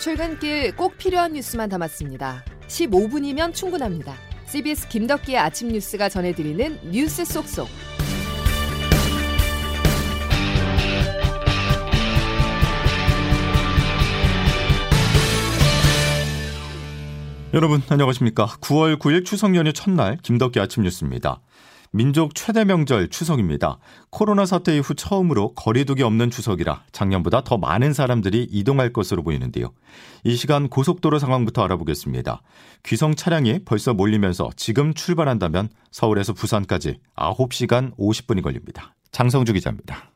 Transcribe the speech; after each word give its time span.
출근길 0.00 0.74
꼭 0.76 0.96
필요한 0.96 1.34
뉴스만 1.34 1.68
담았습니다. 1.68 2.42
15분이면 2.68 3.52
충분합니다. 3.52 4.14
CBS 4.46 4.88
김덕기의 4.88 5.36
아침 5.36 5.68
뉴스가 5.68 6.08
전해드리는 6.08 6.90
뉴스 6.90 7.22
속속. 7.26 7.68
여러분 17.52 17.82
안녕하십니까? 17.90 18.46
9월 18.46 18.96
9일 18.96 19.26
추석 19.26 19.54
연휴 19.54 19.72
첫날 19.74 20.16
김덕기 20.22 20.60
아침 20.60 20.84
뉴스입니다. 20.84 21.42
민족 21.92 22.36
최대 22.36 22.64
명절 22.64 23.08
추석입니다. 23.08 23.78
코로나 24.10 24.46
사태 24.46 24.76
이후 24.76 24.94
처음으로 24.94 25.54
거리두기 25.54 26.04
없는 26.04 26.30
추석이라 26.30 26.84
작년보다 26.92 27.42
더 27.42 27.58
많은 27.58 27.92
사람들이 27.92 28.46
이동할 28.48 28.92
것으로 28.92 29.24
보이는데요. 29.24 29.72
이 30.22 30.36
시간 30.36 30.68
고속도로 30.68 31.18
상황부터 31.18 31.64
알아보겠습니다. 31.64 32.42
귀성 32.84 33.16
차량이 33.16 33.64
벌써 33.64 33.92
몰리면서 33.92 34.50
지금 34.54 34.94
출발한다면 34.94 35.68
서울에서 35.90 36.32
부산까지 36.32 36.98
9시간 37.16 37.96
50분이 37.96 38.40
걸립니다. 38.44 38.94
장성주 39.10 39.52
기자입니다. 39.54 40.12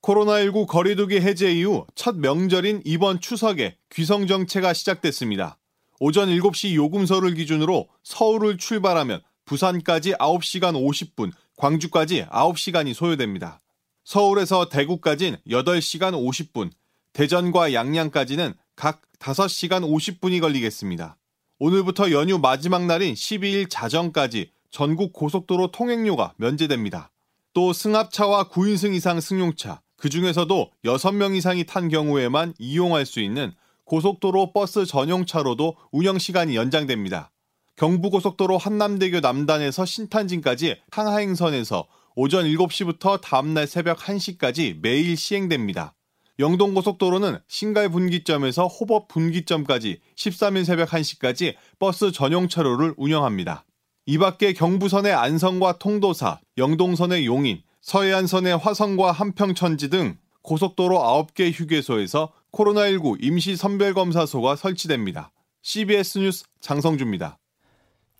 코로나19 0.00 0.66
거리두기 0.66 1.20
해제 1.20 1.52
이후 1.52 1.84
첫 1.94 2.16
명절인 2.16 2.82
이번 2.86 3.20
추석에 3.20 3.76
귀성 3.90 4.26
정체가 4.26 4.72
시작됐습니다. 4.72 5.58
오전 6.00 6.30
7시 6.30 6.74
요금소를 6.74 7.34
기준으로 7.34 7.88
서울을 8.02 8.56
출발하면 8.56 9.20
부산까지 9.52 10.12
9시간 10.12 10.72
50분, 10.74 11.30
광주까지 11.58 12.24
9시간이 12.24 12.94
소요됩니다. 12.94 13.60
서울에서 14.02 14.70
대구까지는 14.70 15.38
8시간 15.46 16.14
50분, 16.14 16.70
대전과 17.12 17.74
양양까지는 17.74 18.54
각 18.76 19.02
5시간 19.18 19.82
50분이 19.82 20.40
걸리겠습니다. 20.40 21.18
오늘부터 21.58 22.12
연휴 22.12 22.38
마지막 22.38 22.86
날인 22.86 23.12
12일 23.12 23.68
자정까지 23.68 24.50
전국 24.70 25.12
고속도로 25.12 25.70
통행료가 25.70 26.32
면제됩니다. 26.38 27.10
또 27.52 27.74
승합차와 27.74 28.48
9인승 28.48 28.94
이상 28.94 29.20
승용차, 29.20 29.82
그 29.96 30.08
중에서도 30.08 30.70
6명 30.82 31.36
이상이 31.36 31.64
탄 31.64 31.90
경우에만 31.90 32.54
이용할 32.58 33.04
수 33.04 33.20
있는 33.20 33.52
고속도로 33.84 34.52
버스 34.52 34.86
전용차로도 34.86 35.76
운영 35.90 36.18
시간이 36.18 36.56
연장됩니다. 36.56 37.31
경부고속도로 37.82 38.58
한남대교 38.58 39.18
남단에서 39.18 39.84
신탄진까지 39.84 40.76
항하행선에서 40.92 41.88
오전 42.14 42.44
7시부터 42.44 43.20
다음날 43.20 43.66
새벽 43.66 43.98
1시까지 43.98 44.78
매일 44.80 45.16
시행됩니다. 45.16 45.92
영동고속도로는 46.38 47.38
신갈 47.48 47.88
분기점에서 47.88 48.68
호법 48.68 49.08
분기점까지 49.08 49.98
13일 50.14 50.64
새벽 50.64 50.90
1시까지 50.90 51.56
버스 51.80 52.12
전용 52.12 52.48
차로를 52.48 52.94
운영합니다. 52.96 53.64
이 54.06 54.16
밖에 54.16 54.52
경부선의 54.52 55.12
안성과 55.12 55.78
통도사, 55.78 56.38
영동선의 56.58 57.26
용인, 57.26 57.62
서해안선의 57.80 58.58
화성과 58.58 59.10
한평천지 59.10 59.90
등 59.90 60.16
고속도로 60.42 60.98
9개 61.34 61.50
휴게소에서 61.52 62.32
코로나19 62.52 63.16
임시 63.24 63.56
선별검사소가 63.56 64.54
설치됩니다. 64.54 65.32
CBS 65.62 66.18
뉴스 66.18 66.44
장성주입니다. 66.60 67.38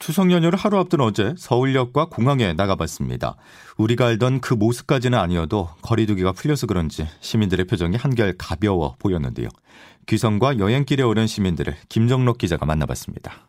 추석 0.03 0.33
연휴를 0.33 0.59
하루 0.59 0.79
앞둔 0.79 1.01
어제 1.01 1.33
서울역과 1.39 2.07
공항에 2.07 2.55
나가봤습니다. 2.55 3.37
우리가 3.79 4.09
알던 4.09 4.41
그 4.41 4.53
모습까지는 4.53 5.17
아니어도 5.17 5.69
거리두기가 5.81 6.33
풀려서 6.33 6.67
그런지 6.67 7.07
시민들의 7.21 7.67
표정이 7.67 7.97
한결 7.97 8.35
가벼워 8.37 8.97
보였는데요. 8.99 9.47
귀성과 10.07 10.59
여행길에 10.59 11.05
오른 11.05 11.29
시민들을 11.29 11.77
김정록 11.89 12.39
기자가 12.39 12.67
만나봤습니다. 12.67 13.47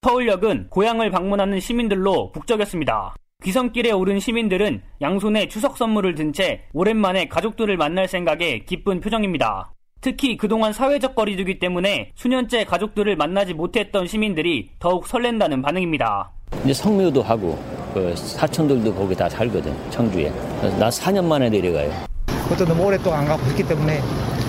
서울역은 0.00 0.68
고향을 0.70 1.10
방문하는 1.10 1.60
시민들로 1.60 2.32
북적였습니다. 2.32 3.14
귀성길에 3.44 3.90
오른 3.92 4.20
시민들은 4.20 4.82
양손에 5.02 5.48
추석 5.48 5.76
선물을 5.76 6.14
든 6.14 6.32
채 6.32 6.62
오랜만에 6.72 7.28
가족들을 7.28 7.76
만날 7.76 8.08
생각에 8.08 8.64
기쁜 8.64 9.00
표정입니다. 9.00 9.74
특히 10.00 10.36
그동안 10.36 10.72
사회적 10.72 11.14
거리두기 11.14 11.58
때문에 11.58 12.12
수년째 12.14 12.64
가족들을 12.64 13.16
만나지 13.16 13.54
못했던 13.54 14.06
시민들이 14.06 14.70
더욱 14.78 15.06
설렌다는 15.06 15.60
반응입니다. 15.62 16.32
이제 16.64 16.72
성묘도 16.72 17.22
하고 17.22 17.58
그 17.92 18.14
사촌들도 18.16 18.94
거기 18.94 19.14
다 19.14 19.28
살거든 19.28 19.74
청주에. 19.90 20.30
나 20.78 20.88
4년 20.88 21.24
만에 21.24 21.50
내려가요. 21.50 21.90
그것도 22.44 22.64
너무 22.64 22.86
오랫동안 22.86 23.20
안 23.20 23.26
가고 23.26 23.46
있기 23.50 23.62
때문에 23.66 24.00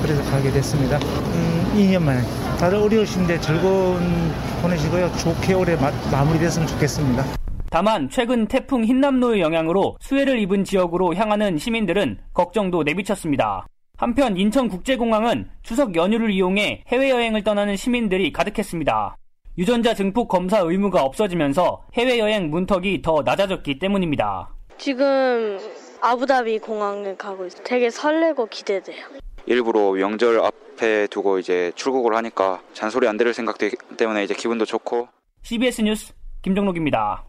그래서 0.02 0.24
가게 0.32 0.52
됐습니다. 0.52 0.98
음, 0.98 1.74
2년 1.76 2.02
만에. 2.02 2.22
다들 2.58 2.78
어려우신데 2.78 3.40
즐거운 3.42 4.00
보내시고요. 4.62 5.12
좋게 5.18 5.54
올해 5.54 5.76
마, 5.76 5.92
마무리됐으면 6.12 6.68
좋겠습니다. 6.68 7.26
다만 7.70 8.10
최근 8.10 8.48
태풍 8.48 8.84
흰남노의 8.84 9.42
영향으로 9.42 9.96
수해를 10.02 10.40
입은 10.40 10.64
지역으로 10.64 11.16
향하는 11.16 11.58
시민들은 11.58 12.20
걱정도 12.34 12.84
내비쳤습니다. 12.84 13.66
한편 14.02 14.36
인천국제공항은 14.36 15.52
추석 15.62 15.96
연휴를 15.96 16.32
이용해 16.32 16.86
해외여행을 16.88 17.44
떠나는 17.44 17.76
시민들이 17.76 18.34
가득했습니다. 18.34 19.16
유전자 19.60 19.94
증폭 19.94 20.28
검사 20.28 20.58
의무가 20.58 21.04
없어지면서 21.04 21.84
해외여행 21.94 22.50
문턱이 22.50 23.04
더 23.04 23.22
낮아졌기 23.24 23.78
때문입니다. 23.78 24.50
지금 24.80 25.60
아부다비 26.02 26.58
공항을 26.58 27.16
가고 27.16 27.46
있어요. 27.46 27.64
되게 27.64 27.92
설레고 27.92 28.48
기대돼요. 28.48 29.06
일부러 29.46 29.92
명절 29.92 30.40
앞에 30.40 31.06
두고 31.06 31.38
이제 31.38 31.72
출국을 31.76 32.16
하니까 32.16 32.60
잔소리 32.74 33.08
안 33.08 33.18
들을 33.18 33.36
생각 33.36 33.60
때문에 33.98 34.24
이제 34.24 34.34
기분도 34.34 34.66
좋고. 34.66 35.10
CBS 35.44 35.82
뉴스 35.84 36.12
김정록입니다. 36.42 37.24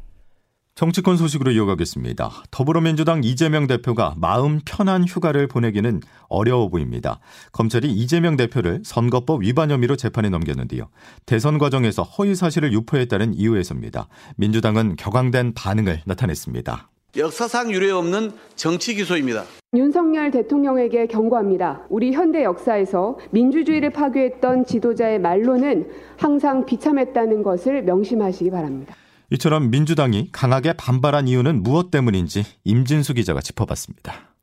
정치권 0.75 1.19
소식으로 1.19 1.50
이어가겠습니다. 1.50 2.31
더불어민주당 2.50 3.22
이재명 3.22 3.66
대표가 3.66 4.15
마음 4.16 4.59
편한 4.65 5.05
휴가를 5.05 5.47
보내기는 5.47 6.00
어려워 6.28 6.71
보입니다. 6.71 7.21
검찰이 7.53 7.93
이재명 7.93 8.37
대표를 8.37 8.81
선거법 8.82 9.43
위반 9.43 9.71
혐의로 9.71 9.97
재판에 9.97 10.31
넘겼는데요. 10.31 10.88
대선 11.27 11.59
과정에서 11.59 12.03
허위 12.03 12.34
사실을 12.34 12.72
유포했다는 12.72 13.34
이유에서입니다. 13.34 14.09
민주당은 14.37 14.97
격앙된 14.97 15.53
반응을 15.55 16.00
나타냈습니다. 16.06 16.88
역사상 17.19 17.71
유례 17.71 17.91
없는 17.91 18.32
정치 18.56 18.94
기소입니다. 18.94 19.44
윤석열 19.75 20.31
대통령에게 20.31 21.06
경고합니다. 21.06 21.82
우리 21.91 22.12
현대 22.12 22.43
역사에서 22.44 23.19
민주주의를 23.31 23.91
파괴했던 23.91 24.65
지도자의 24.65 25.21
말로는 25.21 25.91
항상 26.16 26.65
비참했다는 26.65 27.43
것을 27.43 27.82
명심하시기 27.82 28.50
바랍니다. 28.50 28.94
이처럼 29.32 29.70
민주당이 29.70 30.28
강하게 30.31 30.75
반발한 30.75 31.26
이유는 31.26 31.62
무엇 31.62 31.91
때문인지 31.91 32.44
임진수 32.65 33.15
기자가 33.15 33.41
짚어봤습니다. 33.41 34.34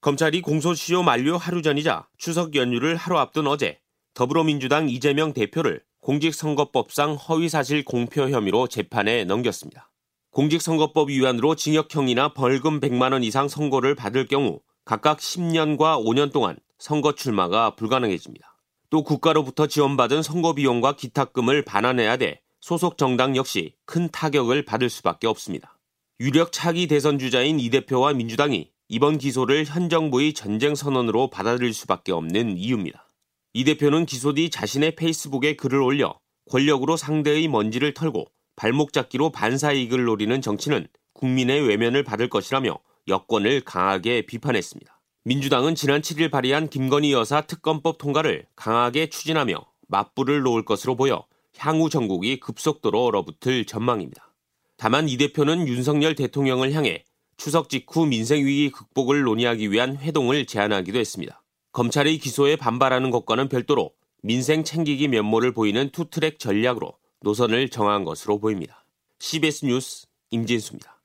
검찰이 0.00 0.40
공소시효 0.40 1.02
만료 1.02 1.36
하루 1.36 1.60
전이자 1.60 2.08
추석 2.16 2.54
연휴를 2.54 2.96
하루 2.96 3.18
앞둔 3.18 3.46
어제 3.46 3.78
더불어민주당 4.14 4.88
이재명 4.88 5.34
대표를 5.34 5.82
공직선거법상 6.00 7.16
허위사실 7.16 7.84
공표 7.84 8.30
혐의로 8.30 8.68
재판에 8.68 9.24
넘겼습니다. 9.24 9.90
공직선거법 10.30 11.10
위반으로 11.10 11.54
징역형이나 11.54 12.32
벌금 12.32 12.80
100만 12.80 13.12
원 13.12 13.22
이상 13.24 13.48
선고를 13.48 13.94
받을 13.96 14.26
경우 14.26 14.60
각각 14.86 15.18
10년과 15.18 16.02
5년 16.02 16.32
동안 16.32 16.56
선거 16.78 17.14
출마가 17.14 17.74
불가능해집니다. 17.74 18.56
또 18.88 19.02
국가로부터 19.02 19.66
지원받은 19.66 20.22
선거 20.22 20.54
비용과 20.54 20.96
기탁금을 20.96 21.66
반환해야 21.66 22.16
돼 22.16 22.40
소속 22.68 22.98
정당 22.98 23.34
역시 23.34 23.72
큰 23.86 24.10
타격을 24.10 24.66
받을 24.66 24.90
수밖에 24.90 25.26
없습니다. 25.26 25.78
유력 26.20 26.52
차기 26.52 26.86
대선 26.86 27.18
주자인 27.18 27.58
이 27.58 27.70
대표와 27.70 28.12
민주당이 28.12 28.70
이번 28.90 29.16
기소를 29.16 29.64
현 29.64 29.88
정부의 29.88 30.34
전쟁 30.34 30.74
선언으로 30.74 31.30
받아들일 31.30 31.72
수밖에 31.72 32.12
없는 32.12 32.58
이유입니다. 32.58 33.08
이 33.54 33.64
대표는 33.64 34.04
기소 34.04 34.34
뒤 34.34 34.50
자신의 34.50 34.96
페이스북에 34.96 35.56
글을 35.56 35.80
올려 35.80 36.18
권력으로 36.50 36.98
상대의 36.98 37.48
먼지를 37.48 37.94
털고 37.94 38.26
발목 38.54 38.92
잡기로 38.92 39.32
반사 39.32 39.72
이익을 39.72 40.04
노리는 40.04 40.38
정치는 40.42 40.88
국민의 41.14 41.66
외면을 41.66 42.04
받을 42.04 42.28
것이라며 42.28 42.78
여권을 43.08 43.62
강하게 43.62 44.26
비판했습니다. 44.26 45.00
민주당은 45.24 45.74
지난 45.74 46.02
7일 46.02 46.30
발의한 46.30 46.68
김건희 46.68 47.14
여사 47.14 47.40
특검법 47.40 47.96
통과를 47.96 48.44
강하게 48.56 49.08
추진하며 49.08 49.56
맞불을 49.88 50.42
놓을 50.42 50.66
것으로 50.66 50.96
보여 50.96 51.27
향후 51.58 51.90
전국이 51.90 52.40
급속도로 52.40 53.04
얼어붙을 53.04 53.66
전망입니다. 53.66 54.34
다만 54.76 55.08
이 55.08 55.16
대표는 55.16 55.66
윤석열 55.66 56.14
대통령을 56.14 56.72
향해 56.72 57.04
추석 57.36 57.68
직후 57.68 58.06
민생위기 58.06 58.70
극복을 58.70 59.22
논의하기 59.22 59.70
위한 59.70 59.96
회동을 59.96 60.46
제안하기도 60.46 60.98
했습니다. 60.98 61.42
검찰의 61.72 62.18
기소에 62.18 62.56
반발하는 62.56 63.10
것과는 63.10 63.48
별도로 63.48 63.92
민생 64.22 64.64
챙기기 64.64 65.08
면모를 65.08 65.52
보이는 65.52 65.90
투트랙 65.90 66.38
전략으로 66.38 66.94
노선을 67.20 67.68
정한 67.68 68.04
것으로 68.04 68.38
보입니다. 68.38 68.84
CBS 69.20 69.64
뉴스 69.66 70.06
임진수입니다. 70.30 70.97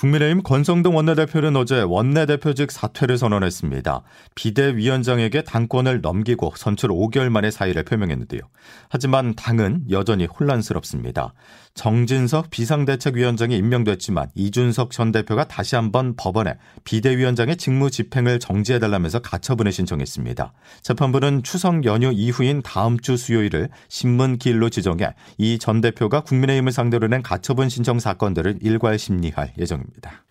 국민의힘 0.00 0.42
권성동 0.42 0.96
원내대표는 0.96 1.56
어제 1.56 1.82
원내대표직 1.82 2.70
사퇴를 2.70 3.18
선언했습니다. 3.18 4.02
비대위원장에게 4.34 5.42
당권을 5.42 6.00
넘기고 6.00 6.54
선출 6.56 6.88
5개월 6.88 7.28
만에 7.28 7.50
사의를 7.50 7.84
표명했는데요. 7.84 8.40
하지만 8.88 9.34
당은 9.34 9.84
여전히 9.90 10.24
혼란스럽습니다. 10.24 11.34
정진석 11.74 12.48
비상대책위원장이 12.50 13.56
임명됐지만 13.56 14.30
이준석 14.34 14.90
전 14.90 15.12
대표가 15.12 15.46
다시 15.46 15.76
한번 15.76 16.16
법원에 16.16 16.54
비대위원장의 16.84 17.58
직무 17.58 17.90
집행을 17.90 18.40
정지해달라면서 18.40 19.20
가처분을 19.20 19.70
신청했습니다. 19.70 20.52
재판부는 20.82 21.42
추석 21.42 21.84
연휴 21.84 22.10
이후인 22.10 22.62
다음 22.62 22.98
주 22.98 23.18
수요일을 23.18 23.68
신문 23.88 24.38
기일로 24.38 24.70
지정해 24.70 25.14
이 25.36 25.58
전 25.60 25.82
대표가 25.82 26.22
국민의힘을 26.22 26.72
상대로 26.72 27.06
낸 27.06 27.22
가처분 27.22 27.68
신청 27.68 27.98
사건들을 27.98 28.60
일괄 28.62 28.98
심리할 28.98 29.52
예정입니다. 29.58 29.89
있습니다. 29.90 30.24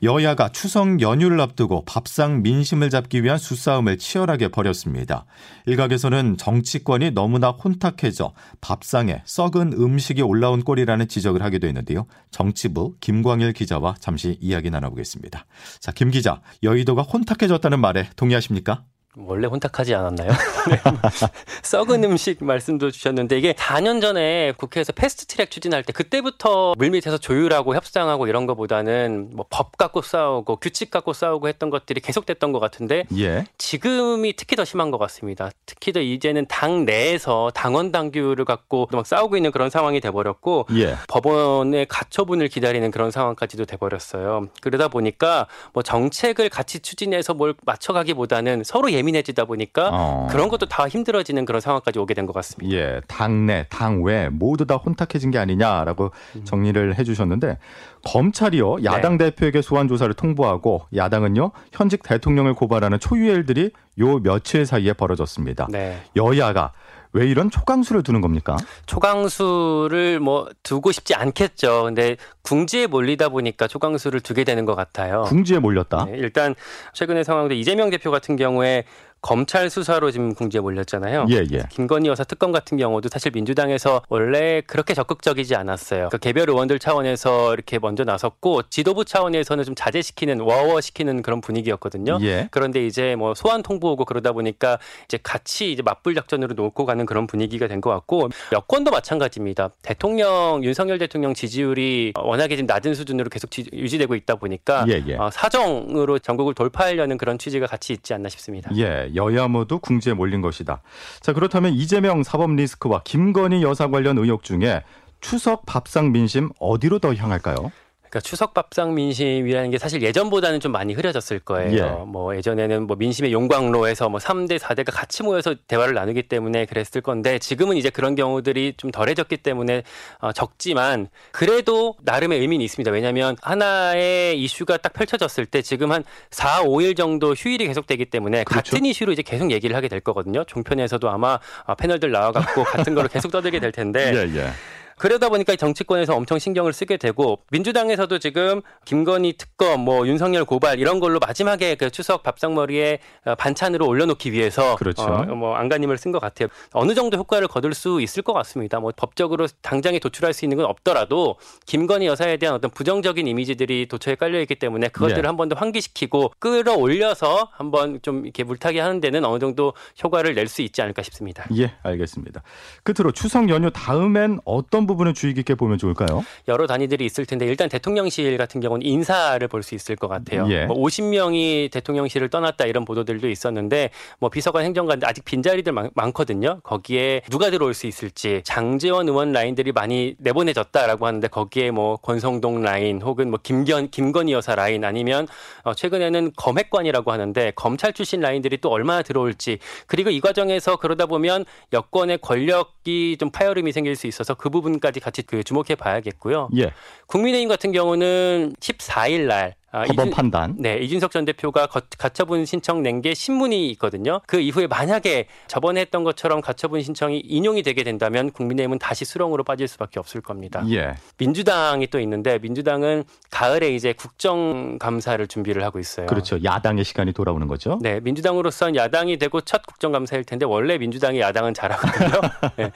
여야가 0.00 0.50
추석 0.50 1.00
연휴를 1.00 1.40
앞두고 1.40 1.84
밥상 1.84 2.42
민심을 2.42 2.88
잡기 2.88 3.24
위한 3.24 3.36
수싸움을 3.36 3.98
치열하게 3.98 4.48
벌였습니다. 4.48 5.26
일각에서는 5.66 6.36
정치권이 6.36 7.10
너무나 7.10 7.50
혼탁해져 7.50 8.32
밥상에 8.60 9.22
썩은 9.24 9.72
음식이 9.72 10.22
올라온 10.22 10.62
꼴이라는 10.62 11.08
지적을 11.08 11.42
하기도 11.42 11.66
했는데요. 11.66 12.06
정치부 12.30 12.94
김광일 13.00 13.52
기자와 13.52 13.96
잠시 13.98 14.38
이야기 14.40 14.70
나눠보겠습니다. 14.70 15.46
자, 15.80 15.90
김 15.90 16.12
기자, 16.12 16.42
여의도가 16.62 17.02
혼탁해졌다는 17.02 17.80
말에 17.80 18.08
동의하십니까? 18.14 18.84
원래 19.26 19.46
혼탁하지 19.48 19.94
않았나요? 19.94 20.30
네. 20.30 20.80
썩은 21.62 22.04
음식 22.04 22.42
말씀도 22.42 22.90
주셨는데 22.90 23.38
이게 23.38 23.52
4년 23.54 24.00
전에 24.00 24.52
국회에서 24.56 24.92
패스트 24.92 25.26
트랙 25.26 25.50
추진할 25.50 25.82
때 25.82 25.92
그때부터 25.92 26.74
물밑에서 26.78 27.18
조율하고 27.18 27.74
협상하고 27.74 28.28
이런 28.28 28.46
것보다는 28.46 29.30
뭐 29.34 29.48
법 29.50 29.76
갖고 29.76 30.02
싸우고 30.02 30.56
규칙 30.56 30.90
갖고 30.90 31.12
싸우고 31.12 31.48
했던 31.48 31.70
것들이 31.70 32.00
계속됐던 32.00 32.52
것 32.52 32.60
같은데 32.60 33.04
예. 33.16 33.44
지금이 33.56 34.34
특히 34.36 34.56
더 34.56 34.64
심한 34.64 34.90
것 34.90 34.98
같습니다. 34.98 35.50
특히 35.66 35.92
더 35.92 36.00
이제는 36.00 36.46
당 36.46 36.84
내에서 36.84 37.50
당헌 37.54 37.90
당규를 37.90 38.44
갖고 38.44 38.88
막 38.92 39.06
싸우고 39.06 39.36
있는 39.36 39.50
그런 39.50 39.70
상황이 39.70 40.00
돼버렸고 40.00 40.66
예. 40.76 40.96
법원의 41.08 41.86
가처분을 41.86 42.48
기다리는 42.48 42.90
그런 42.90 43.10
상황까지도 43.10 43.64
돼버렸어요. 43.64 44.48
그러다 44.60 44.88
보니까 44.88 45.46
뭐 45.72 45.82
정책을 45.82 46.48
같이 46.50 46.80
추진해서 46.80 47.34
뭘 47.34 47.54
맞춰가기보다는 47.64 48.62
서로 48.64 48.92
예민 48.92 49.07
예민해지다 49.08 49.44
보니까 49.46 49.90
어. 49.92 50.26
그런 50.30 50.48
것도 50.48 50.66
다 50.66 50.86
힘들어지는 50.88 51.44
그런 51.44 51.60
상황까지 51.60 51.98
오게 51.98 52.14
된 52.14 52.28
것 52.28 52.32
같습니다. 52.34 52.76
예, 52.76 53.00
당내, 53.06 53.66
당외 53.70 54.28
모두 54.28 54.66
다 54.66 54.76
혼탁해진 54.76 55.30
게 55.30 55.38
아니냐라고 55.38 56.10
음. 56.36 56.44
정리를 56.44 56.98
해주셨는데 56.98 57.56
검찰이요 58.04 58.84
야당 58.84 59.16
네. 59.16 59.30
대표에게 59.30 59.62
소환 59.62 59.88
조사를 59.88 60.12
통보하고 60.14 60.82
야당은요 60.94 61.52
현직 61.72 62.02
대통령을 62.02 62.52
고발하는 62.54 62.98
초유의 63.00 63.34
일들이 63.34 63.70
요 63.98 64.18
며칠 64.18 64.66
사이에 64.66 64.92
벌어졌습니다. 64.92 65.68
네. 65.70 65.98
여야가 66.16 66.72
왜 67.12 67.26
이런 67.26 67.50
초강수를 67.50 68.02
두는 68.02 68.20
겁니까? 68.20 68.56
초강수를 68.86 70.20
뭐 70.20 70.48
두고 70.62 70.92
싶지 70.92 71.14
않겠죠. 71.14 71.84
근데 71.84 72.16
궁지에 72.42 72.86
몰리다 72.86 73.28
보니까 73.28 73.66
초강수를 73.66 74.20
두게 74.20 74.44
되는 74.44 74.64
것 74.64 74.74
같아요. 74.74 75.22
궁지에 75.22 75.58
몰렸다. 75.58 76.06
네, 76.06 76.12
일단 76.16 76.54
최근의 76.92 77.24
상황도 77.24 77.54
이재명 77.54 77.90
대표 77.90 78.10
같은 78.10 78.36
경우에 78.36 78.84
검찰 79.28 79.68
수사로 79.68 80.10
지금 80.10 80.34
궁지에 80.34 80.60
몰렸잖아요. 80.62 81.26
예, 81.28 81.44
예. 81.52 81.62
김건희 81.68 82.08
여사 82.08 82.24
특검 82.24 82.50
같은 82.50 82.78
경우도 82.78 83.10
사실 83.12 83.30
민주당에서 83.30 84.00
원래 84.08 84.62
그렇게 84.62 84.94
적극적이지 84.94 85.54
않았어요. 85.54 86.08
그러니까 86.08 86.16
개별 86.16 86.48
의원들 86.48 86.78
차원에서 86.78 87.52
이렇게 87.52 87.78
먼저 87.78 88.04
나섰고 88.04 88.62
지도부 88.70 89.04
차원에서는 89.04 89.64
좀 89.64 89.74
자제시키는 89.74 90.40
워워 90.40 90.80
시키는 90.80 91.20
그런 91.20 91.42
분위기였거든요. 91.42 92.18
예. 92.22 92.48
그런데 92.50 92.86
이제 92.86 93.16
뭐 93.16 93.34
소환 93.34 93.62
통보 93.62 93.92
오고 93.92 94.06
그러다 94.06 94.32
보니까 94.32 94.78
이제 95.04 95.18
같이 95.22 95.72
이제 95.72 95.82
맞불 95.82 96.14
작전으로 96.14 96.54
놓고 96.54 96.86
가는 96.86 97.04
그런 97.04 97.26
분위기가 97.26 97.66
된 97.68 97.78
것 97.82 97.90
같고 97.90 98.30
여권도 98.52 98.90
마찬가지입니다. 98.90 99.70
대통령 99.82 100.60
윤석열 100.64 100.98
대통령 100.98 101.34
지지율이 101.34 102.14
워낙에 102.16 102.56
지금 102.56 102.66
낮은 102.66 102.94
수준으로 102.94 103.28
계속 103.28 103.50
지, 103.50 103.66
유지되고 103.74 104.14
있다 104.14 104.36
보니까 104.36 104.86
예, 104.88 105.02
예. 105.06 105.16
어, 105.16 105.28
사정으로 105.30 106.18
전국을 106.18 106.54
돌파하려는 106.54 107.18
그런 107.18 107.36
취지가 107.36 107.66
같이 107.66 107.92
있지 107.92 108.14
않나 108.14 108.30
싶습니다. 108.30 108.70
예. 108.76 109.10
여야 109.18 109.48
모두 109.48 109.78
궁지에 109.78 110.14
몰린 110.14 110.40
것이다. 110.40 110.80
자, 111.20 111.34
그렇다면 111.34 111.74
이재명 111.74 112.22
사법 112.22 112.54
리스크와 112.54 113.02
김건희 113.04 113.62
여사 113.62 113.88
관련 113.88 114.16
의혹 114.16 114.42
중에 114.42 114.82
추석 115.20 115.66
밥상 115.66 116.12
민심 116.12 116.48
어디로 116.58 117.00
더 117.00 117.12
향할까요? 117.14 117.70
그러니까 118.10 118.20
추석 118.20 118.54
밥상 118.54 118.94
민심이라는 118.94 119.70
게 119.70 119.78
사실 119.78 120.02
예전보다는 120.02 120.60
좀 120.60 120.72
많이 120.72 120.94
흐려졌을 120.94 121.38
거예요. 121.40 121.76
예. 121.76 122.04
뭐 122.06 122.34
예전에는 122.36 122.86
뭐 122.86 122.96
민심의 122.96 123.32
용광로에서 123.32 124.08
뭐 124.08 124.18
3대 124.18 124.58
4대가 124.58 124.92
같이 124.92 125.22
모여서 125.22 125.54
대화를 125.66 125.94
나누기 125.94 126.22
때문에 126.22 126.64
그랬을 126.66 127.02
건데 127.02 127.38
지금은 127.38 127.76
이제 127.76 127.90
그런 127.90 128.14
경우들이 128.14 128.74
좀 128.76 128.90
덜해졌기 128.90 129.38
때문에 129.38 129.82
어, 130.20 130.32
적지만 130.32 131.08
그래도 131.32 131.96
나름의 132.02 132.40
의미는 132.40 132.64
있습니다. 132.64 132.90
왜냐하면 132.90 133.36
하나의 133.42 134.40
이슈가 134.42 134.78
딱 134.78 134.94
펼쳐졌을 134.94 135.44
때 135.44 135.60
지금 135.60 135.92
한 135.92 136.02
4, 136.30 136.62
5일 136.64 136.96
정도 136.96 137.34
휴일이 137.34 137.66
계속되기 137.66 138.06
때문에 138.06 138.44
그렇죠. 138.44 138.72
같은 138.72 138.86
이슈로 138.86 139.12
이제 139.12 139.22
계속 139.22 139.50
얘기를 139.50 139.76
하게 139.76 139.88
될 139.88 140.00
거거든요. 140.00 140.44
종편에서도 140.44 141.08
아마 141.10 141.38
어, 141.66 141.74
패널들 141.74 142.10
나와갖고 142.10 142.64
같은 142.64 142.94
거를 142.94 143.10
계속 143.10 143.30
떠들게 143.30 143.60
될 143.60 143.70
텐데. 143.70 144.12
예, 144.16 144.40
예. 144.40 144.50
그러다 144.98 145.28
보니까 145.28 145.54
정치권에서 145.56 146.14
엄청 146.14 146.38
신경을 146.38 146.72
쓰게 146.72 146.96
되고 146.96 147.38
민주당에서도 147.50 148.18
지금 148.18 148.62
김건희 148.84 149.34
특검, 149.38 149.80
뭐 149.80 150.06
윤석열 150.06 150.44
고발 150.44 150.78
이런 150.80 151.00
걸로 151.00 151.18
마지막에 151.18 151.76
그 151.76 151.90
추석 151.90 152.22
밥상머리에 152.22 152.98
어, 153.24 153.34
반찬으로 153.36 153.86
올려놓기 153.86 154.32
위해서 154.32 154.76
그렇죠. 154.76 155.02
어, 155.02 155.22
뭐 155.34 155.54
안간힘을 155.54 155.96
쓴 155.96 156.12
것 156.12 156.18
같아요. 156.18 156.48
어느 156.72 156.94
정도 156.94 157.16
효과를 157.16 157.48
거둘 157.48 157.74
수 157.74 158.00
있을 158.00 158.22
것 158.22 158.32
같습니다. 158.32 158.80
뭐 158.80 158.92
법적으로 158.96 159.46
당장에 159.62 159.98
도출할 159.98 160.32
수 160.32 160.44
있는 160.44 160.56
건 160.56 160.66
없더라도 160.66 161.36
김건희 161.66 162.06
여사에 162.06 162.36
대한 162.38 162.54
어떤 162.56 162.70
부정적인 162.70 163.26
이미지들이 163.26 163.86
도처에 163.86 164.16
깔려 164.16 164.40
있기 164.40 164.56
때문에 164.56 164.88
그것들을 164.88 165.22
네. 165.22 165.26
한번 165.26 165.48
더 165.48 165.54
환기시키고 165.56 166.32
끌어올려서 166.38 167.50
한번 167.52 168.00
좀 168.02 168.24
이렇게 168.24 168.42
물타기 168.44 168.78
하는 168.78 169.00
데는 169.00 169.24
어느 169.24 169.38
정도 169.38 169.72
효과를 170.02 170.34
낼 170.34 170.48
수 170.48 170.62
있지 170.62 170.80
않을까 170.80 171.02
싶습니다. 171.02 171.44
예, 171.58 171.74
알겠습니다. 171.82 172.42
끝으로 172.82 173.12
추석 173.12 173.50
연휴 173.50 173.70
다음엔 173.70 174.38
어떤 174.46 174.86
부분을 174.88 175.14
주의 175.14 175.34
깊게 175.34 175.54
보면 175.54 175.78
좋을까요? 175.78 176.24
여러 176.48 176.66
단위들이 176.66 177.04
있을 177.06 177.24
텐데 177.26 177.46
일단 177.46 177.68
대통령실 177.68 178.36
같은 178.38 178.60
경우는 178.60 178.84
인사를 178.84 179.46
볼 179.46 179.62
수 179.62 179.74
있을 179.74 179.96
것 179.96 180.08
같아요. 180.08 180.46
예. 180.50 180.64
뭐 180.66 180.76
50명이 180.78 181.70
대통령실을 181.70 182.28
떠났다 182.30 182.64
이런 182.64 182.84
보도들도 182.84 183.28
있었는데 183.28 183.90
뭐 184.18 184.30
비서관 184.30 184.64
행정관 184.64 185.00
아직 185.04 185.24
빈자리들 185.24 185.72
많, 185.72 185.90
많거든요. 185.94 186.60
거기에 186.62 187.22
누가 187.30 187.50
들어올 187.50 187.74
수 187.74 187.86
있을지 187.86 188.40
장재원 188.44 189.08
의원 189.08 189.32
라인들이 189.32 189.72
많이 189.72 190.14
내보내졌다라고 190.18 191.06
하는데 191.06 191.28
거기에 191.28 191.70
뭐 191.70 191.96
권성동 191.96 192.62
라인 192.62 193.02
혹은 193.02 193.30
뭐 193.30 193.38
김견 193.42 193.90
김건희 193.90 194.32
여사 194.32 194.54
라인 194.54 194.84
아니면 194.84 195.26
어 195.64 195.74
최근에는 195.74 196.32
검핵관이라고 196.36 197.12
하는데 197.12 197.52
검찰 197.54 197.92
출신 197.92 198.20
라인들이 198.20 198.58
또 198.58 198.70
얼마나 198.70 199.02
들어올지 199.02 199.58
그리고 199.86 200.08
이 200.10 200.20
과정에서 200.20 200.76
그러다 200.76 201.06
보면 201.06 201.44
여권의 201.74 202.18
권력이 202.18 203.16
좀 203.18 203.30
파열음이 203.30 203.72
생길 203.72 203.96
수 203.96 204.06
있어서 204.06 204.34
그 204.34 204.48
부분 204.48 204.77
부분까지 204.78 205.00
같이 205.00 205.22
그 205.22 205.44
주목해 205.44 205.74
봐야겠고요. 205.76 206.48
예. 206.56 206.72
국민의힘 207.06 207.48
같은 207.48 207.72
경우는 207.72 208.54
14일 208.60 209.26
날 209.26 209.54
아, 209.70 209.84
법원 209.84 210.10
판단. 210.10 210.54
네, 210.58 210.78
이준석 210.78 211.10
전 211.10 211.24
대표가 211.24 211.66
거, 211.66 211.80
가처분 211.98 212.44
신청 212.46 212.82
낸 212.82 212.98
게 213.02 213.14
신문이 213.14 213.70
있거든요. 213.72 214.20
그 214.26 214.40
이후에 214.40 214.66
만약에 214.66 215.26
저번에 215.46 215.82
했던 215.82 216.02
것처럼 216.04 216.40
가처분 216.40 216.82
신청이 216.82 217.18
인용이 217.20 217.62
되게 217.62 217.84
된다면 217.84 218.30
국민의힘은 218.32 218.78
다시 218.78 219.04
수렁으로 219.04 219.44
빠질 219.44 219.68
수밖에 219.68 220.00
없을 220.00 220.20
겁니다. 220.20 220.64
예. 220.70 220.94
민주당이 221.18 221.86
또 221.88 222.00
있는데 222.00 222.38
민주당은 222.38 223.04
가을에 223.30 223.68
이제 223.74 223.92
국정감사를 223.92 225.26
준비를 225.28 225.62
하고 225.64 225.78
있어요. 225.78 226.06
그렇죠. 226.06 226.42
야당의 226.42 226.84
시간이 226.84 227.12
돌아오는 227.12 227.46
거죠. 227.46 227.78
네, 227.82 228.00
민주당으로선 228.00 228.74
야당이 228.74 229.18
되고 229.18 229.40
첫 229.42 229.64
국정감사일 229.66 230.24
텐데 230.24 230.44
원래 230.44 230.78
민주당이 230.78 231.20
야당은 231.20 231.54
잘하거든요. 231.54 232.20
네. 232.56 232.70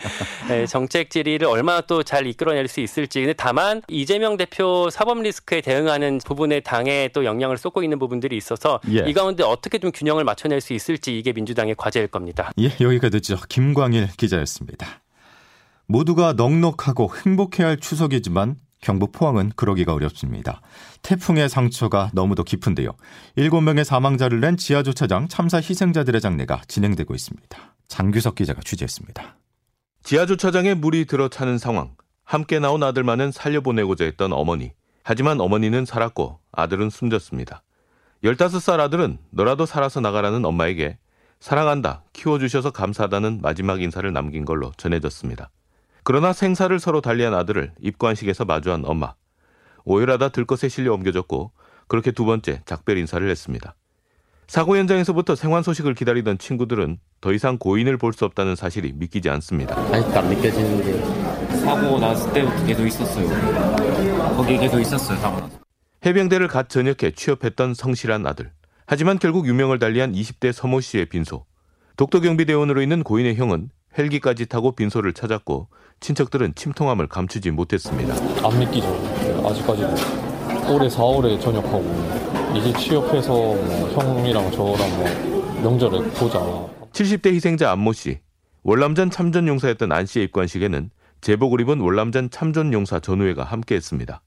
네, 0.49 0.66
정책 0.66 1.11
질의를 1.11 1.49
얼마나 1.49 1.80
또 1.80 2.02
잘 2.02 2.26
이끌어낼 2.26 2.68
수 2.68 2.80
있을지. 2.80 3.20
근데 3.20 3.32
다만 3.32 3.80
이재명 3.88 4.37
대표 4.37 4.90
사법 4.90 5.22
리스크에 5.22 5.61
대응하는 5.62 6.18
부분에 6.25 6.61
당 6.61 6.82
당에 6.83 7.09
또 7.12 7.25
영향을 7.25 7.57
쏟고 7.57 7.83
있는 7.83 7.99
부분들이 7.99 8.37
있어서 8.37 8.81
예. 8.91 9.05
이 9.07 9.12
가운데 9.12 9.45
어떻게 9.45 9.79
좀 9.79 9.93
균형을 9.93 10.25
맞춰낼 10.25 10.61
수 10.61 10.73
있을지 10.73 11.17
이게 11.17 11.33
민주당의 11.33 11.77
과제일 11.77 12.09
겁니다. 12.09 12.51
예, 12.59 12.75
여기가 12.81 13.09
듣죠. 13.09 13.37
김광일 13.49 14.09
기자였습니다. 14.17 15.03
모두가 15.87 16.33
넉넉하고 16.33 17.11
행복해야 17.25 17.69
할 17.69 17.77
추석이지만 17.79 18.57
경북 18.81 19.12
포항은 19.12 19.53
그러기가 19.55 19.95
어렵습니다. 19.95 20.61
태풍의 21.03 21.49
상처가 21.49 22.11
너무도 22.15 22.43
깊은데요. 22.43 22.91
7명의 23.37 23.85
사망자를 23.85 24.41
낸 24.41 24.57
지하주차장 24.57 25.29
참사 25.29 25.59
희생자들의 25.59 26.21
장례가 26.21 26.62
진행되고 26.67 27.15
있습니다. 27.15 27.75
장규석 27.87 28.35
기자가 28.35 28.61
취재했습니다. 28.65 29.37
지하주차장에 30.03 30.75
물이 30.75 31.05
들어차는 31.05 31.59
상황. 31.59 31.95
함께 32.25 32.59
나온 32.59 32.83
아들만은 32.83 33.31
살려보내고자 33.31 34.05
했던 34.05 34.33
어머니. 34.33 34.73
하지만 35.02 35.40
어머니는 35.40 35.85
살았고 35.85 36.38
아들은 36.52 36.90
숨졌습니다. 36.90 37.62
15살 38.25 38.78
아들은 38.78 39.18
너라도 39.30 39.66
살아서 39.66 40.00
나가라는 40.00 40.44
엄마에게 40.44 40.99
사랑한다, 41.40 42.04
키워주셔서 42.12 42.71
감사하다는 42.71 43.40
마지막 43.42 43.82
인사를 43.82 44.11
남긴 44.12 44.44
걸로 44.44 44.71
전해졌습니다. 44.76 45.50
그러나 46.04 46.32
생사를 46.32 46.78
서로 46.78 47.00
달리한 47.00 47.35
아들을 47.35 47.73
입관식에서 47.80 48.44
마주한 48.44 48.85
엄마. 48.85 49.14
오열하다 49.85 50.28
들것에 50.28 50.68
실려 50.68 50.94
옮겨졌고 50.94 51.50
그렇게 51.88 52.12
두 52.12 52.25
번째 52.25 52.62
작별 52.64 52.97
인사를 52.97 53.28
했습니다. 53.28 53.75
사고 54.52 54.76
현장에서부터 54.76 55.35
생환 55.35 55.62
소식을 55.62 55.94
기다리던 55.94 56.37
친구들은 56.37 56.99
더 57.23 57.32
이상 57.32 57.56
고인을 57.56 57.97
볼 57.97 58.12
수 58.12 58.26
없다는 58.26 58.54
사실이 58.54 58.92
믿기지 58.97 59.30
않습니다. 59.30 59.75
아직도 59.78 60.18
안 60.18 60.28
믿겨지는데 60.28 61.56
사고 61.61 61.99
났을 61.99 62.30
때부터 62.35 62.66
계속 62.66 62.87
있었어요. 62.87 63.28
거기 64.37 64.59
계속 64.59 64.78
있었어요, 64.78 65.16
사고 65.21 65.40
나서. 65.40 65.59
해병대를 66.04 66.49
갓 66.49 66.68
전역해 66.68 67.12
취업했던 67.12 67.73
성실한 67.73 68.26
아들. 68.26 68.52
하지만 68.85 69.18
결국 69.18 69.47
유명을 69.47 69.78
달리한 69.78 70.12
20대 70.12 70.52
서모 70.52 70.82
씨의 70.82 71.06
빈소. 71.06 71.47
독도경비대원으로 71.97 72.82
있는 72.82 73.02
고인의 73.02 73.37
형은 73.37 73.71
헬기까지 73.97 74.44
타고 74.44 74.73
빈소를 74.73 75.14
찾았고 75.14 75.68
친척들은 76.00 76.56
침통함을 76.56 77.06
감추지 77.06 77.52
못했습니다. 77.52 78.14
안 78.47 78.59
믿기죠. 78.59 78.87
아직까지도 79.47 79.94
올해 80.75 80.88
4월에 80.88 81.40
전역하고 81.40 82.22
이제 82.56 82.73
취업해서 82.78 83.32
뭐 83.32 83.88
형이랑 83.90 84.50
저랑 84.50 84.76
뭐 84.97 85.62
명절에 85.62 86.11
보자. 86.11 86.38
70대 86.92 87.32
희생자 87.32 87.71
안모 87.73 87.92
씨. 87.92 88.21
월남전 88.62 89.11
참전 89.11 89.49
용사였던 89.49 89.90
안 89.90 90.06
씨의 90.06 90.26
입관식에는 90.26 90.90
제복을 91.21 91.61
입은 91.62 91.80
월남전 91.80 92.30
참전 92.30 92.73
용사 92.73 93.00
전우회가 93.00 93.44
함께했습니다. 93.44 94.23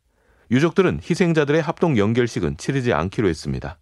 유족들은 0.52 1.00
희생자들의 1.08 1.62
합동 1.62 1.98
연결식은 1.98 2.58
치르지 2.58 2.94
않기로 2.94 3.28
했습니다. 3.28 3.78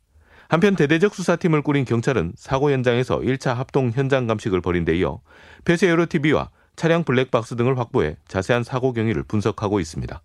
한편 0.50 0.76
대대적 0.76 1.16
수사팀을 1.16 1.62
꾸린 1.62 1.86
경찰은 1.86 2.34
사고 2.36 2.72
현장에서 2.72 3.20
1차 3.20 3.54
합동 3.54 3.92
현장 3.92 4.28
감식을 4.28 4.62
벌인 4.62 4.86
데 4.86 4.96
이어 4.98 5.22
폐쇄 5.66 5.90
여러 5.90 6.06
TV와 6.08 6.50
차량 6.76 7.04
블랙박스 7.04 7.56
등을 7.56 7.78
확보해 7.80 8.18
자세한 8.28 8.64
사고 8.64 8.94
경위를 8.94 9.24
분석하고 9.24 9.80
있습니다. 9.80 10.22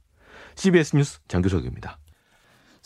CBS 0.56 0.96
뉴스 0.96 1.20
장규석입니다. 1.28 1.98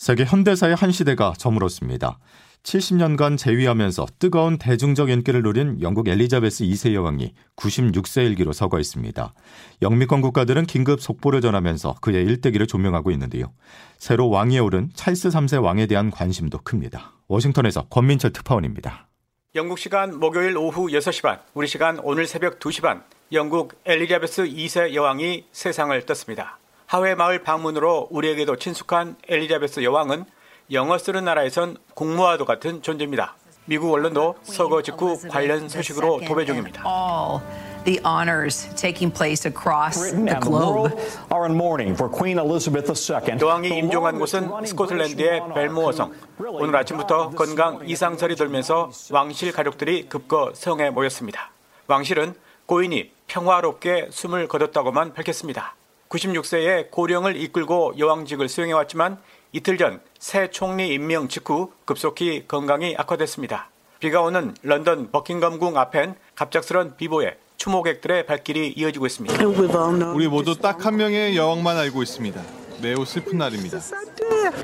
세계 0.03 0.25
현대사의 0.25 0.75
한 0.75 0.91
시대가 0.91 1.31
저물었습니다. 1.37 2.19
70년간 2.63 3.37
재위하면서 3.37 4.05
뜨거운 4.19 4.57
대중적 4.57 5.09
인기를 5.09 5.43
누린 5.43 5.81
영국 5.81 6.09
엘리자베스 6.09 6.65
2세 6.65 6.93
여왕이 6.93 7.33
96세 7.55 8.25
일기로 8.25 8.51
서거했습니다. 8.51 9.33
영미권 9.81 10.19
국가들은 10.19 10.65
긴급 10.65 10.99
속보를 10.99 11.39
전하면서 11.39 11.99
그의 12.01 12.25
일대기를 12.25 12.67
조명하고 12.67 13.11
있는데요. 13.11 13.53
새로 13.97 14.29
왕위에 14.29 14.59
오른 14.59 14.89
찰스 14.93 15.29
3세 15.29 15.63
왕에 15.63 15.85
대한 15.85 16.11
관심도 16.11 16.57
큽니다. 16.57 17.13
워싱턴에서 17.29 17.83
권민철 17.83 18.33
특파원입니다. 18.33 19.07
영국 19.55 19.79
시간 19.79 20.19
목요일 20.19 20.57
오후 20.57 20.87
6시 20.87 21.21
반, 21.21 21.39
우리 21.53 21.65
시간 21.65 21.97
오늘 21.99 22.27
새벽 22.27 22.59
2시 22.59 22.81
반, 22.81 23.05
영국 23.31 23.79
엘리자베스 23.85 24.43
2세 24.43 24.95
여왕이 24.95 25.45
세상을 25.53 26.05
떴습니다. 26.05 26.59
하회 26.93 27.15
마을 27.15 27.39
방문으로 27.39 28.07
우리에게도 28.11 28.57
친숙한 28.57 29.15
엘리자베스 29.27 29.83
여왕은 29.83 30.25
영어 30.73 30.99
쓰는 30.99 31.25
나라에선 31.25 31.75
공무와도 31.95 32.45
같은 32.45 32.83
존재입니다. 32.83 33.35
미국 33.65 33.91
언론도 33.91 34.35
서거 34.43 34.83
직후 34.83 35.17
관련 35.27 35.67
소식으로 35.67 36.21
도배 36.27 36.45
중입니다. 36.45 36.83
the 37.83 37.99
honors 38.05 38.69
taking 38.75 39.11
place 39.11 39.49
across 39.49 40.13
the 40.13 40.39
globe. 40.39 40.93
are 41.33 41.45
in 41.47 41.55
mourning 41.55 41.95
for 41.95 42.15
Queen 42.15 42.37
Elizabeth 42.37 42.87
II. 42.87 43.39
여왕이 43.41 43.69
임종한 43.69 44.19
곳은 44.19 44.51
스코틀랜드의 44.63 45.41
벨모어성. 45.55 46.13
오늘 46.37 46.75
아침부터 46.75 47.31
건강 47.31 47.79
이상설이 47.87 48.35
돌면서 48.35 48.91
왕실 49.09 49.51
가족들이 49.51 50.09
급거 50.09 50.51
성에 50.53 50.91
모였습니다. 50.91 51.49
왕실은 51.87 52.35
고인이 52.67 53.11
평화롭게 53.25 54.09
숨을 54.11 54.47
거뒀다고만 54.47 55.15
밝혔습니다. 55.15 55.75
96세의 56.17 56.91
고령을 56.91 57.35
이끌고 57.35 57.93
여왕직을 57.97 58.47
수행해왔지만 58.49 59.17
이틀 59.51 59.77
전 59.77 59.99
새 60.19 60.49
총리 60.49 60.93
임명 60.93 61.27
직후 61.27 61.71
급속히 61.85 62.45
건강이 62.47 62.95
악화됐습니다. 62.97 63.69
비가 63.99 64.21
오는 64.21 64.55
런던 64.63 65.11
버킹엄궁 65.11 65.77
앞엔 65.77 66.15
갑작스런 66.35 66.95
비보에 66.95 67.37
추모객들의 67.57 68.25
발길이 68.25 68.69
이어지고 68.77 69.05
있습니다. 69.05 69.45
우리 70.13 70.27
모두 70.29 70.55
딱 70.57 70.85
한 70.85 70.95
명의 70.97 71.35
여왕만 71.35 71.77
알고 71.77 72.01
있습니다. 72.03 72.41
매우 72.81 73.03
슬픈 73.05 73.37
날입니다. 73.37 73.79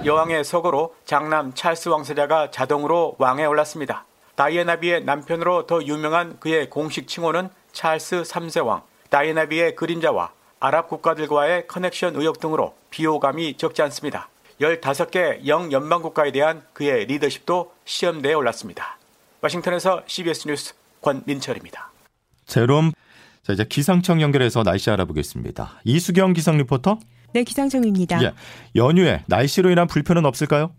여왕의 0.05 0.43
서거로 0.45 0.95
장남 1.05 1.53
찰스 1.53 1.89
왕세자가 1.89 2.51
자동으로 2.51 3.15
왕에 3.17 3.45
올랐습니다. 3.45 4.05
다이애나비의 4.35 5.03
남편으로 5.03 5.67
더 5.67 5.83
유명한 5.83 6.37
그의 6.39 6.69
공식 6.69 7.07
칭호는 7.07 7.49
찰스 7.73 8.21
3세 8.23 8.65
왕. 8.65 8.81
다이애나비의 9.09 9.75
그림자와 9.75 10.31
아랍 10.59 10.89
국가들과의 10.89 11.67
커넥션 11.67 12.15
의혹 12.15 12.39
등으로 12.39 12.75
비호감이 12.89 13.57
적지 13.57 13.81
않습니다. 13.83 14.29
15개 14.59 15.47
영연방 15.47 16.01
국가에 16.01 16.31
대한 16.31 16.63
그의 16.73 17.05
리더십도 17.05 17.71
시험대에 17.85 18.33
올랐습니다. 18.33 18.97
워싱턴에서 19.41 20.03
CBS 20.05 20.47
뉴스 20.47 20.73
권민철입니다. 21.01 21.91
제롬 22.45 22.91
자 23.43 23.53
이제 23.53 23.63
기상청 23.63 24.21
연결해서 24.21 24.63
날씨 24.63 24.89
알아보겠습니다. 24.89 25.79
이수경 25.85 26.33
기상 26.33 26.57
리포터. 26.57 26.99
네, 27.31 27.43
기상청입니다. 27.43 28.21
예, 28.23 28.33
연휴에 28.75 29.23
날씨로 29.27 29.69
인한 29.69 29.87
불편은 29.87 30.25
없을까요? 30.25 30.71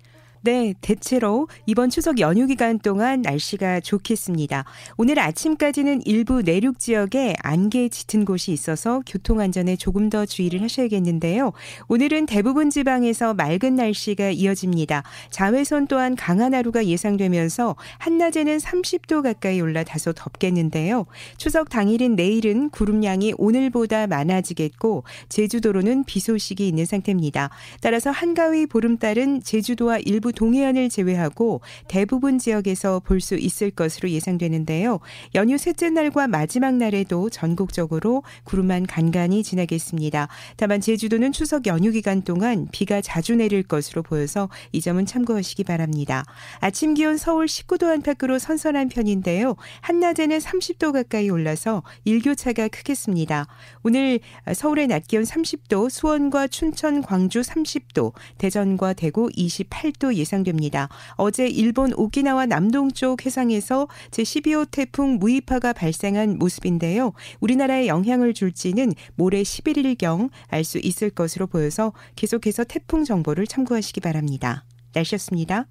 네, 0.43 0.73
대체로 0.81 1.49
이번 1.67 1.91
추석 1.91 2.19
연휴 2.19 2.47
기간 2.47 2.79
동안 2.79 3.21
날씨가 3.21 3.81
좋겠습니다. 3.81 4.65
오늘 4.97 5.19
아침까지는 5.19 6.01
일부 6.07 6.41
내륙 6.41 6.79
지역에 6.79 7.35
안개 7.43 7.91
짙은 7.91 8.25
곳이 8.25 8.51
있어서 8.51 9.03
교통 9.07 9.41
안전에 9.41 9.77
조금 9.77 10.09
더 10.09 10.25
주의를 10.25 10.63
하셔야겠는데요. 10.63 11.53
오늘은 11.89 12.25
대부분 12.25 12.71
지방에서 12.71 13.35
맑은 13.35 13.75
날씨가 13.75 14.31
이어집니다. 14.31 15.03
자외선 15.29 15.87
또한 15.87 16.17
강한 16.17 16.55
하루가 16.55 16.87
예상되면서 16.87 17.77
한낮에는 17.99 18.57
30도 18.57 19.23
가까이 19.23 19.61
올라 19.61 19.85
다소 19.85 20.15
덥겠는데요. 20.15 21.05
추석 21.37 21.69
당일인 21.69 22.17
내일은 22.17 22.71
구름량이 22.71 23.35
오늘보다 23.37 24.07
많아지겠고 24.07 25.05
제주도로는 25.29 26.05
비 26.05 26.19
소식이 26.19 26.67
있는 26.67 26.87
상태입니다. 26.87 27.51
따라서 27.83 28.11
한가위 28.11 28.65
보름달은 28.65 29.43
제주도와 29.43 29.99
일부 29.99 30.30
동해안을 30.33 30.89
제외하고 30.89 31.61
대부분 31.89 32.39
지역에서 32.39 33.01
볼 33.01 33.21
수 33.21 33.37
있을 33.37 33.71
것으로 33.71 34.11
예상되는데요. 34.11 34.99
연휴 35.35 35.59
셋째 35.59 35.91
날과 35.91 36.27
마지막 36.27 36.75
날에도 36.75 37.29
전국적으로 37.31 38.23
구름만 38.45 38.87
간간히 38.87 39.43
지나겠습니다. 39.43 40.29
다만 40.57 40.81
제주도는 40.81 41.33
추석 41.33 41.67
연휴 41.67 41.91
기간 41.93 42.23
동안 42.23 42.67
비가 42.73 43.01
자주 43.01 43.37
내릴 43.37 43.63
것으로 43.63 44.03
보여서 44.03 44.49
이 44.73 44.81
점은 44.81 45.07
참고하시기 45.07 45.65
바랍니다. 45.65 46.25
아침 46.61 46.95
기온 46.95 47.19
서울 47.19 47.47
19도 47.47 47.89
안팎으로 47.89 48.39
선선한 48.39 48.89
편인데요. 48.89 49.57
한낮에는 49.83 50.39
30도 50.39 50.93
가까이 50.93 51.29
올라서 51.31 51.83
일교차가 52.05 52.69
크겠습니다. 52.69 53.47
오늘 53.83 54.21
서울의 54.53 54.87
낮 54.87 55.07
기온 55.07 55.25
30도, 55.25 55.91
수원과 55.91 56.49
춘천, 56.49 57.03
광주 57.03 57.41
30도, 57.41 58.13
대전과 58.39 58.95
대구 58.95 59.29
28도 59.29 60.17
예상됩니다. 60.21 60.89
어제 61.15 61.47
일본 61.49 61.93
오키나와 61.95 62.47
남동쪽 62.47 63.27
해상에서 63.27 63.89
제12호 64.13 64.71
태풍 64.71 65.19
무이파가 65.19 65.73
발생한 65.73 66.39
모습인데요. 66.39 67.13
우리나라에 67.41 67.89
영향을 67.89 68.35
줄지는 68.35 68.95
모레 69.17 69.43
11일경 69.43 70.31
알 70.49 70.65
수 70.65 70.79
있을 70.79 71.11
것으로 71.11 71.47
보여서 71.49 71.93
계속해서 72.17 72.65
태풍 72.65 73.03
정보를 73.05 73.47
참고하시기 73.47 74.01
바랍니다. 74.01 74.65
날씨였습니다. 74.95 75.67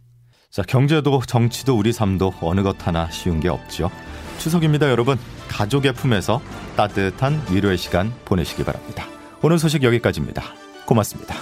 자, 0.50 0.63
경제도 0.63 1.22
정치도 1.25 1.77
우리 1.77 1.94
삶도 1.94 2.34
어느 2.41 2.63
것 2.63 2.88
하나 2.88 3.10
쉬운 3.12 3.39
게 3.39 3.50
없죠. 3.50 3.91
추석입니다, 4.39 4.89
여러분. 4.89 5.18
가족의 5.48 5.94
품에서 5.94 6.41
따뜻한 6.75 7.41
위로의 7.51 7.77
시간 7.77 8.12
보내시기 8.25 8.63
바랍니다. 8.63 9.06
오늘 9.41 9.60
소식 9.60 9.84
여기까지입니다. 9.84 10.44
고맙습니다. 10.86 11.36